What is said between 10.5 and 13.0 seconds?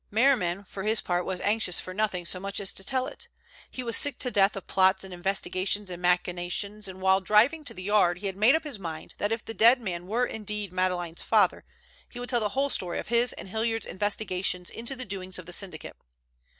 Madeleine's father, he would tell the whole story